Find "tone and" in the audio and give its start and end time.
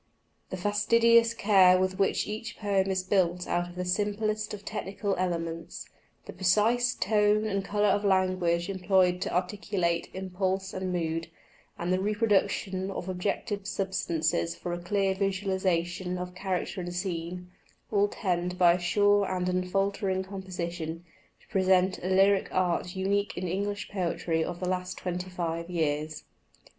6.95-7.63